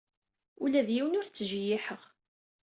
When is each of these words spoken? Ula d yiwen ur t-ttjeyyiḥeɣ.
Ula 0.63 0.81
d 0.87 0.89
yiwen 0.95 1.17
ur 1.19 1.25
t-ttjeyyiḥeɣ. 1.27 2.03